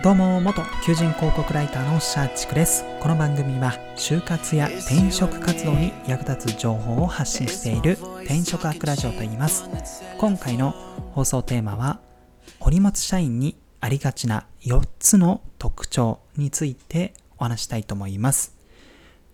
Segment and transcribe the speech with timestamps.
[0.00, 2.84] どうも元求人広告ライターのシャーチクです。
[3.00, 9.68] この番組は就活や転職活動に役立つ情報を発信している転職アクラジオと言います。
[10.18, 10.70] 今回の
[11.14, 11.98] 放送テーマは
[12.60, 18.56] お荷物社員にありがちな4つの特徴についてお話したいと思います。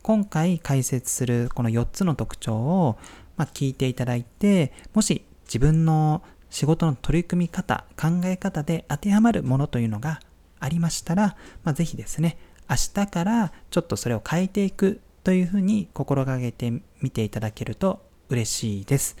[0.00, 2.96] 今回解説するこの4つの特徴を、
[3.36, 10.20] ま、聞いていただいてもし自分の仕事の取り組み方、考え方で当てはまるものというのが
[10.64, 19.16] ありましたら、まあ、ぜひですね、明日からちょっとそれを変えていくというふうに心がけてみていただけると嬉しいです。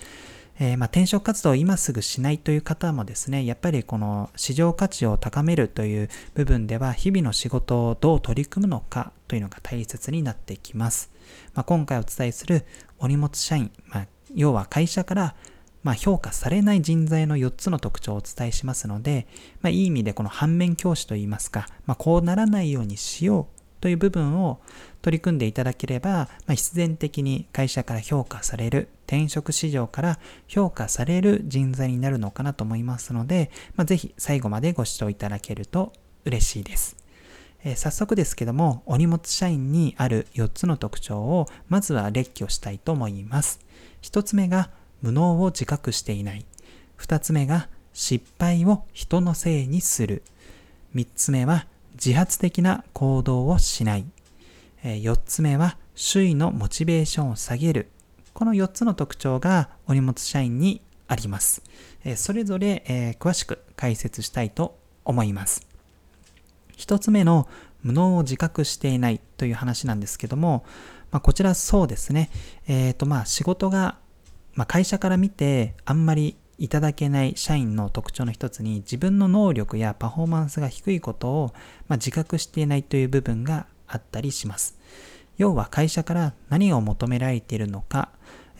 [0.60, 11.10] えー、まあ、転職活動を今すぐしないという方もですね、やっぱりこの市場価値を高めるという部分では、日々の仕事をどう取り組むのかというのが大切になってきます。
[11.54, 12.64] まあ、今回お伝えする
[12.98, 15.34] お荷物社員、まあ、要は会社から
[15.84, 19.28] まあ、評価されない人材の4つの特徴をお伝えしますので、
[19.60, 24.60] まあ、いい意味でこの反面教師といいますか、まあ、こうならないようにしようという部分を
[25.02, 30.18] 取り組んでいただければ、まあ、必然的に会社から評価される、転職市場から
[30.48, 35.92] 評価される人材になるのかなと思いますので、まあ、ぜひ最後までご視聴いただけると
[36.24, 36.96] 嬉しいです。
[37.62, 43.60] えー、早速ですけども、お荷物社員にある4つの特徴をまずは列挙したいと思います。
[44.00, 44.70] 1つ目が
[45.04, 46.46] 無能を自覚していない。
[46.96, 50.22] 二つ目が失敗を人のせいにする。
[50.94, 54.06] 三つ目は自発的な行動をしない。
[54.82, 57.90] 四つ目は周囲のモチベーションを下げる。
[58.32, 61.62] この4つの特徴がお荷物社員にあります。
[62.16, 65.66] それぞれ詳しく解説したいと思います。
[66.78, 67.46] 1つ目の
[67.82, 70.64] 無能を自覚していないという話なんですけども、
[71.10, 72.30] まあ、こちらそうですね。
[72.66, 73.98] えっ、ー、とまあ仕事が
[74.54, 81.52] まあ、会社から見てあんまりいただけない社員の特徴の一つに自分の能力やパフォーマンスが低いことを、
[81.88, 84.78] まあ、自覚していないという部分があったりします。
[85.36, 88.10] 要は会社から何を求められているのか、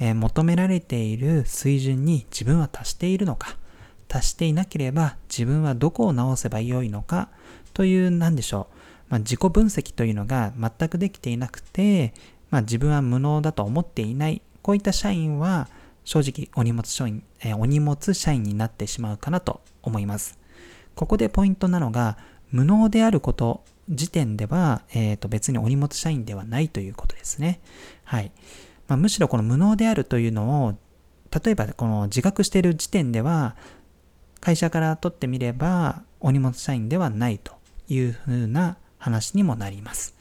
[0.01, 3.57] えー、求められている水準に自分は達しているのか、
[4.09, 7.29] 達していなければ自分はどこを直せばよいのか
[7.73, 8.77] という何でしょう、
[9.11, 12.15] まあ、自己分析というのが全くできていなくて、
[12.51, 15.69] まあ、自分は無能だと思っていないこういった社員は
[16.05, 20.39] 正直お荷物社員、えー、お荷物社員になってしまうかなと思います。
[20.95, 22.17] ここでポイントなのが、
[22.51, 27.61] 無能であること時点では、えー、と別にお荷物社員ではないということですね。
[28.05, 28.31] はい。
[28.87, 30.75] まあ、むしろこの無能であるというのを、
[31.45, 33.57] 例えばこの自覚している時点では、
[34.41, 37.53] 会社から取ってみれば、お荷物社員ではないと
[37.89, 40.15] いうふうな話にもなります。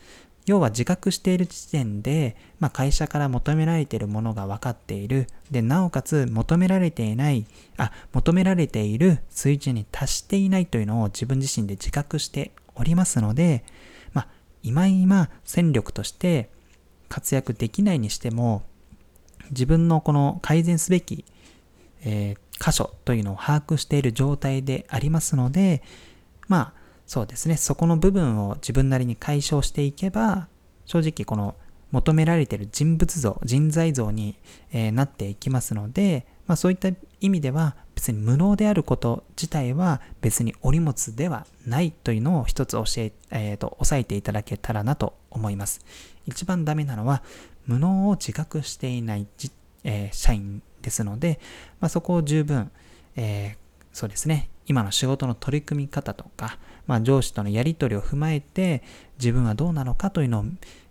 [0.45, 5.27] 要は自覚している時点で、まあ、会社から求められているものが分かっている。
[5.51, 7.45] で、なおかつ求められていない、
[7.77, 13.63] あ、求められている水準に達していないというのを自分自身で自覚しておりますので、
[14.11, 14.27] まあ、
[14.63, 16.49] 今今戦力として
[17.07, 18.63] 活躍できないにしても、
[19.49, 21.25] 自分のこの改善すべき、
[22.03, 25.83] えー、箇所というのを把握している状態でありますので、
[26.47, 26.82] まあ、
[27.13, 30.47] そうですね、そこの部分を自分なりに解消していけば、
[30.85, 31.53] 正直この
[31.91, 34.35] 求められている人物像、人材像に、
[34.71, 36.89] えー、なっていきますので、まあ、そういった
[37.21, 45.85] 意味では別に無能であること自体は別にお荷物ではないというのを一つ教え、えーと、押さえていただけたらなと思います。
[46.25, 47.21] 一番ダメなのは
[47.67, 49.51] 無能を自覚していないじ、
[49.83, 51.39] えー、社員ですので、
[51.79, 52.71] まあ、そこを十分、
[53.15, 53.55] えー、
[53.93, 56.57] そうですね、今の仕事の取り組み方とか、
[56.87, 58.83] まあ、上司とのやり取りを踏まえて
[59.17, 60.45] 自分はどうなのかというのを、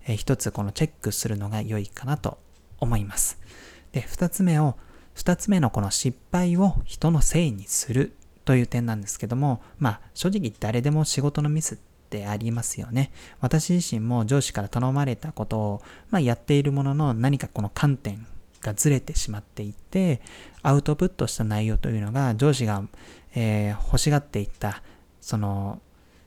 [0.06, 2.38] 一つこのチェックするのが良いかなと
[2.78, 3.38] 思います。
[3.92, 4.76] で、二つ目を、
[5.14, 11.78] 二つ目のこの失敗を人のせいにするという点なんですけども、まあ正直誰でも仕事のミスっ
[12.10, 13.12] てありますよね。
[13.40, 18.26] 私自身も上司から頼まれたことを、まあ、やっているものの何かこの観点
[18.60, 20.20] がずれてしまっていて、
[20.62, 22.84] アウトプットした内容というのが上司が、
[23.34, 24.82] えー、欲しがっていった
[25.20, 25.80] その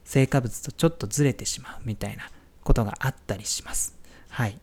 [0.04, 2.30] 成果物とちょっとずれてしまうみたいな
[2.63, 3.98] ことがあったりします。
[4.30, 4.60] はい。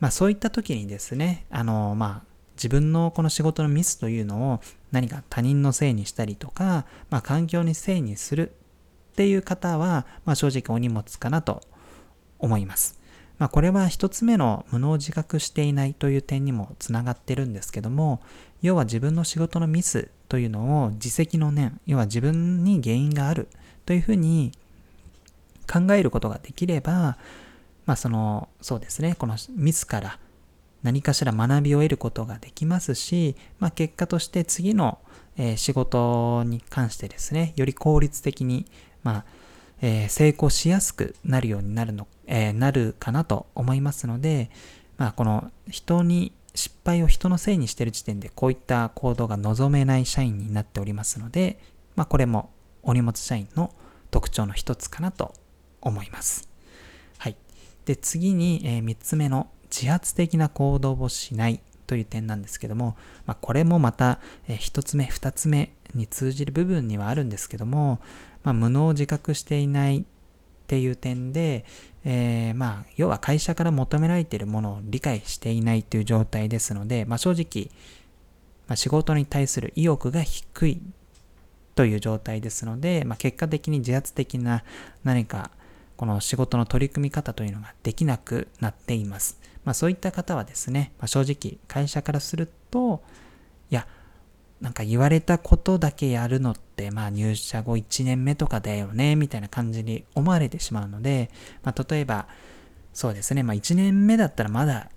[0.00, 4.60] まあそういった時にですね、あの、まあ自分のこの仕事のミスというのを
[4.90, 8.50] 何か他人のせいにしたりとか、まあ環境にせいにする
[9.12, 11.60] っていう方は、まあ正直お荷物かなと
[12.38, 13.00] 思います。
[13.38, 18.20] まあこれは一つ目の無能自覚していないという点にもつながってるんですけども、
[18.62, 23.48] 要は自分の仕事のミスというのを自責の念、要は自分に原因がある
[23.84, 24.52] というふうに
[25.70, 27.18] 考えることができれば、
[27.84, 30.18] まあその、そうですね、このミスから
[30.82, 34.98] 何かしら学びを得ることができますし、まあ結果として次の、
[35.36, 38.66] え、仕事に関してですね、より効率的に、
[39.02, 39.24] まあ、
[39.80, 44.50] えー、成功しやすくなるようになるの、えー、なるかなと思いますので、
[44.96, 51.58] まあ、この人に失敗を人のせいにしている時点でこういった行動が望めない社員になっておりますので、
[51.96, 52.50] まあ、これも
[52.82, 53.72] お荷物社員の
[54.10, 55.34] 特徴の一つかなと
[55.80, 56.48] 思います。
[57.18, 57.36] はい。
[57.86, 62.96] で、次に、えー、3つ目の自発的な行動をしないという点なんですけども、
[63.26, 68.00] まあ、これもまた、えー、1つ目、2つ目に通じる部分にはあるんですけども、
[68.44, 70.04] まあ、無能を自覚していない
[70.72, 71.66] っていう点で、
[72.02, 77.70] えー、まあ、要は会社から求められているものを理解していないという状態ですので、まあ、正直、
[78.68, 80.80] まあ、仕事に対する意欲が低い
[81.74, 84.64] という状態ですので、まあ、結果的に自発的な
[85.04, 85.50] 何か
[85.98, 89.38] この仕事の取り組み方というのができなくなっています。
[89.66, 93.02] まあ、そういった方はですね、まあ、正直会社からすると、
[93.70, 93.86] いや、
[94.62, 101.30] なんか言われたことだけやるのって、まあ入社後1年目とかだよね、みたいな感じに思われてしまうので、
[101.62, 102.26] まあ例えば、
[102.92, 104.88] そうですね、まあ1年目だったらまだ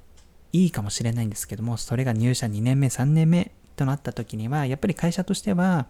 [0.54, 5.88] いいかもしれないんですけども、それが入社2年目、3年目となった時には、やっぱり会社としては、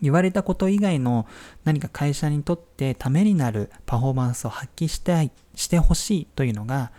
[0.00, 1.26] 言われたこと以外の
[1.64, 6.92] 何か会社にとってためになるパフォーマンスを発揮したい、してほしいというのが、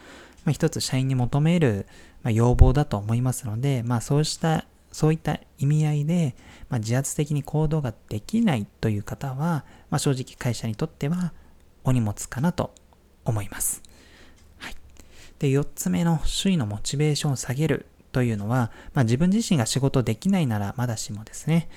[0.43, 1.85] まあ、一つ社員に求める、
[2.23, 6.35] ま、要望だと思いますので、まあそうしたそういった意味合いで、
[6.69, 11.33] まあ、自発的に行動ができないという方は、まあ、正直会社にとっては
[11.83, 12.73] お荷物かなと
[13.23, 13.81] 思います。
[14.57, 14.75] はい。
[15.39, 21.69] で、4つ目の周囲のモチベーションを下げるというのは、まあ、自分自身が仕事できないならまだしもですね、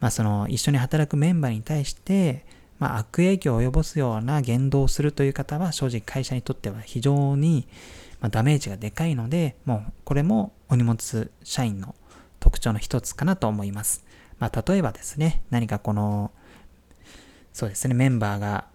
[0.00, 2.44] まあ、その一緒に働くメンバーに対して、
[2.78, 7.66] まあ、悪影響を及ぼすような言動をするという方は正直会社にとっては非常に
[8.20, 11.94] まダメージがでかいので、もうこれもお荷物社員の
[12.40, 14.04] 特徴の一つかなと思います。
[14.38, 16.30] まあ、例えばですね、何かこの、
[17.52, 18.66] そうですね、メンバーが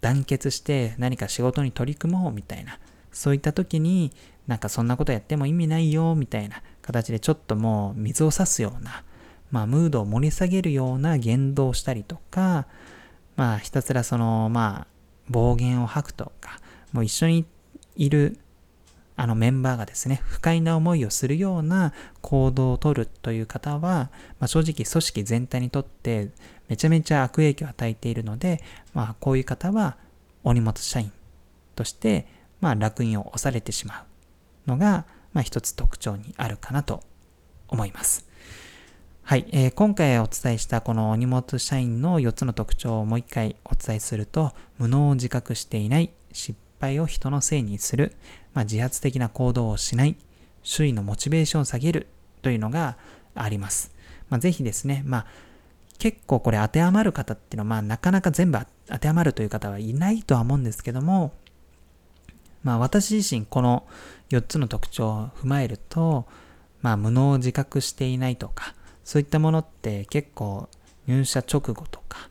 [0.00, 2.78] 団結して何か仕事に取り組もうみたいな、
[3.12, 4.12] そういった時に、
[4.46, 9.04] なんかそんなことやっても意味ないよみたいな形でちょっともう水を差すような、
[9.50, 12.66] まあ、ムードを盛り下げるような言動をしたりとか、
[13.36, 14.86] まあ、ひたすらその、まあ、
[15.28, 16.60] 暴言を吐くとか、
[16.92, 17.46] もう一緒に
[17.96, 18.38] いる
[19.16, 26.30] あのメンバーがですね、不快な思いをするような行動をとるという方は、まあ、正直組織全体にとって
[26.68, 28.62] めちゃめちゃ悪影響を与えているので、
[28.92, 29.96] まあ、こういう方は
[30.42, 31.12] お荷物社員
[31.76, 32.26] として、
[32.60, 34.04] まあ、楽印を押されてしま
[34.66, 37.02] うのが、まあ、一つ特徴にあるかなと
[37.68, 38.26] 思います。
[39.22, 48.12] はい、えー、今回お伝えしたこのお荷物社員の4つの特徴をもう一回お伝えすると、無能を自覚していない、失敗を人のせいにする、
[48.54, 50.16] まあ、自発的な行動をしない、
[50.62, 52.06] 周囲のモチベーションを下げる
[52.40, 52.96] というのが
[53.34, 53.92] あります。
[54.30, 55.26] まあ、ぜひですね、まあ、
[55.98, 61.32] 結構これ当てはまる方っていうのは、まあ、なかなか全部当てはまるという方はいないとは思うんですけども、
[62.62, 63.86] まあ、私自身この
[64.30, 66.26] 4つの特徴を踏まえると、
[66.80, 68.74] まあ、無能を自覚していないとか、
[69.04, 70.68] そういったものって結構
[71.06, 72.30] 入社直後とか、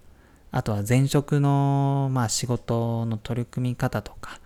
[0.51, 4.39] あとは前職の、まあ、仕事の取り組み方とか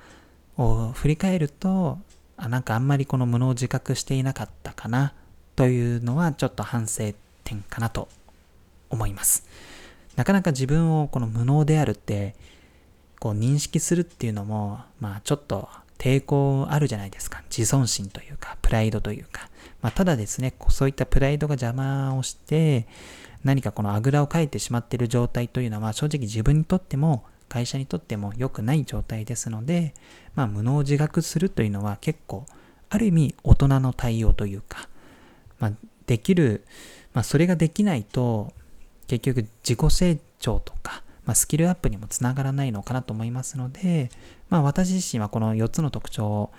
[0.58, 2.00] を振り返ると、
[2.36, 5.14] あなんかあんまりこの無能を自覚していなかったかな
[5.56, 8.08] というのはちょっと反省点かなと
[8.90, 9.48] 思います。
[10.16, 12.36] なかなか自分をこの無能であるって
[13.20, 17.44] こう認識するっていうのも、まあちょっと抵抗あるじゃないですか。
[17.50, 19.50] 自尊心というか、プライドというか。
[19.82, 22.88] まあただですね、そういったプライドが邪魔をして、
[23.44, 29.94] 何かこのあぐらをかいてしまっている状態というのは正直自分にとっても会社にとっても良くない状態ですので、
[30.36, 32.46] まあ、無能自覚するというのは結構
[32.90, 34.90] ある意味大人の対応というか、
[35.60, 35.72] まあ、
[36.06, 36.66] できる、
[37.14, 38.54] まあ、それができないと
[39.08, 44.10] 結局自己成長とか、まあ、スキルアップにもつながらないのかなと思いますので、
[44.50, 46.52] まあ、私自身はこの4つの特徴を、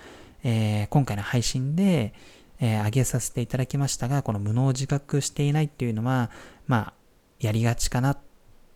[0.44, 2.12] えー、今回の配信で、
[2.60, 6.30] えー、挙げさせていただきましたが、この無能自覚していないっていうのは、
[6.66, 6.92] まあ、
[7.40, 8.18] やりがちかなっ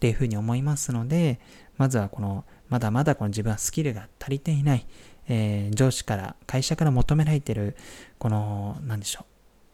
[0.01, 1.41] ていうふうに思いますので、
[1.77, 4.87] まずはこの、まだまだこの自分はスキルが足りていない、
[5.29, 7.77] えー、上司から、会社から求められている、
[8.19, 9.25] この、なんでしょう、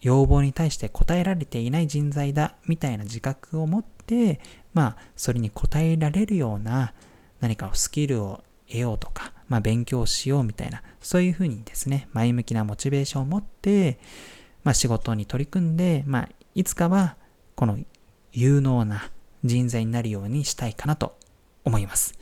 [0.00, 4.40] 要望に対して答えられていない人材だ、みたいな自覚を持って、
[4.74, 6.92] まあ、それに応えられるような
[7.40, 13.98] 何かスキルを得ようとか、まあ、勉強しようみたいな、そういうふうにですね、前向きなモチベーションを持って、
[14.64, 17.16] まあ、仕事に取り組んで、まあ、いつかは、
[17.54, 17.78] この
[18.32, 19.10] 有能な
[19.44, 21.17] 人材になるようにしたいかなと
[21.68, 22.18] 思います。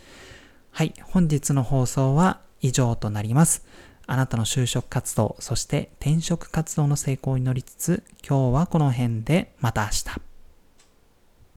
[0.71, 3.65] はい、本日の放送は以上となります。
[4.07, 10.36] あなたの就職活動、そして転職活動の成功に乗りつつ、今日はこの辺でまた明日。